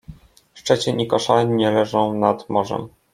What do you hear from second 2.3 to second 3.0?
morzem.